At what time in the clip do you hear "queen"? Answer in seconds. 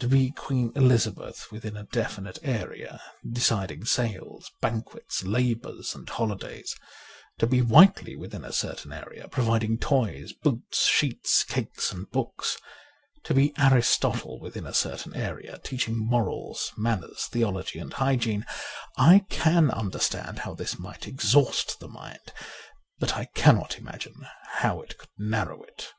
0.30-0.72